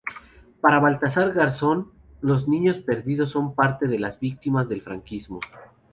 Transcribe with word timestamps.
Para 0.61 0.79
Baltasar 0.79 1.31
Garzón, 1.31 1.91
los 2.21 2.47
niños 2.47 2.79
perdidos 2.79 3.29
son 3.29 3.53
parte 3.53 3.87
de 3.87 3.99
las 3.99 4.19
víctimas 4.19 4.67
del 4.67 4.81
franquismo. 4.81 5.39